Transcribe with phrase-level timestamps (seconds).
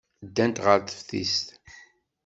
[0.27, 1.47] Ddant ɣer teftist.